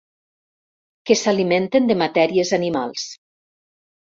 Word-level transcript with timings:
Que 1.09 1.17
s'alimenten 1.19 1.91
de 1.93 1.99
matèries 2.01 2.55
animals. 2.59 3.05